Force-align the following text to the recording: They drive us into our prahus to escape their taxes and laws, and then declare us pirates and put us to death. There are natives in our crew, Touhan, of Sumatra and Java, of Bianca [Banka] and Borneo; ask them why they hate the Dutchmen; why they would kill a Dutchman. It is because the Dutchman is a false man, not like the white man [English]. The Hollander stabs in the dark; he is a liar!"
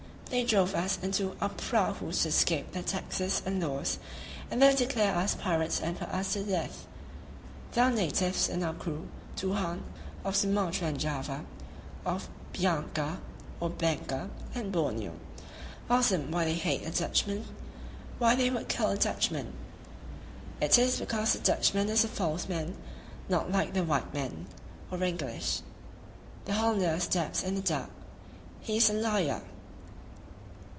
They 0.31 0.45
drive 0.45 0.73
us 0.75 0.97
into 1.03 1.35
our 1.41 1.49
prahus 1.49 2.21
to 2.21 2.29
escape 2.29 2.71
their 2.71 2.83
taxes 2.83 3.41
and 3.45 3.61
laws, 3.61 3.99
and 4.49 4.61
then 4.61 4.77
declare 4.77 5.13
us 5.13 5.35
pirates 5.35 5.81
and 5.81 5.99
put 5.99 6.07
us 6.07 6.31
to 6.31 6.43
death. 6.45 6.87
There 7.73 7.83
are 7.83 7.91
natives 7.91 8.47
in 8.47 8.63
our 8.63 8.73
crew, 8.73 9.09
Touhan, 9.35 9.81
of 10.23 10.37
Sumatra 10.37 10.87
and 10.87 10.97
Java, 10.97 11.43
of 12.05 12.29
Bianca 12.53 13.19
[Banka] 13.59 14.29
and 14.55 14.71
Borneo; 14.71 15.11
ask 15.89 16.11
them 16.11 16.31
why 16.31 16.45
they 16.45 16.53
hate 16.55 16.85
the 16.85 16.91
Dutchmen; 16.91 17.43
why 18.17 18.33
they 18.33 18.49
would 18.49 18.69
kill 18.69 18.87
a 18.89 18.95
Dutchman. 18.97 19.51
It 20.61 20.77
is 20.79 20.97
because 21.01 21.33
the 21.33 21.39
Dutchman 21.39 21.89
is 21.89 22.05
a 22.05 22.07
false 22.07 22.47
man, 22.47 22.77
not 23.27 23.51
like 23.51 23.73
the 23.73 23.83
white 23.83 24.13
man 24.13 24.45
[English]. 24.93 25.59
The 26.45 26.53
Hollander 26.53 27.01
stabs 27.01 27.43
in 27.43 27.55
the 27.55 27.61
dark; 27.61 27.89
he 28.61 28.77
is 28.77 28.89
a 28.89 28.93
liar!" 28.93 29.41